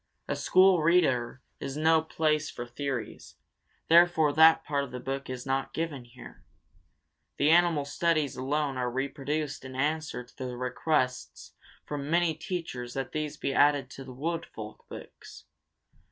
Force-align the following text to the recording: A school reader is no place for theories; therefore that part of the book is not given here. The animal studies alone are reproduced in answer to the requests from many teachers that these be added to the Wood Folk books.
A 0.27 0.35
school 0.35 0.81
reader 0.81 1.43
is 1.59 1.77
no 1.77 2.01
place 2.01 2.49
for 2.49 2.65
theories; 2.65 3.35
therefore 3.87 4.33
that 4.33 4.63
part 4.65 4.83
of 4.83 4.89
the 4.89 4.99
book 4.99 5.29
is 5.29 5.45
not 5.45 5.75
given 5.75 6.05
here. 6.05 6.43
The 7.37 7.51
animal 7.51 7.85
studies 7.85 8.35
alone 8.35 8.77
are 8.77 8.89
reproduced 8.89 9.63
in 9.63 9.75
answer 9.75 10.23
to 10.23 10.35
the 10.35 10.57
requests 10.57 11.53
from 11.85 12.09
many 12.09 12.33
teachers 12.33 12.95
that 12.95 13.11
these 13.11 13.37
be 13.37 13.53
added 13.53 13.91
to 13.91 14.03
the 14.03 14.11
Wood 14.11 14.47
Folk 14.47 14.89
books. 14.89 15.45